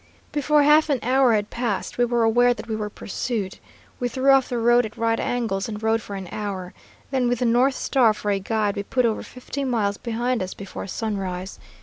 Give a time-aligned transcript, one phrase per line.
[0.31, 3.59] "Before half an hour had passed, we were aware that we were pursued.
[3.99, 6.73] We threw off the road at right angles and rode for an hour.
[7.11, 10.55] Then, with the North Star for a guide, we put over fifty miles behind us
[10.55, 11.59] before sunrise.